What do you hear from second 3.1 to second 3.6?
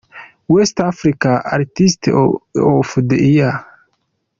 year.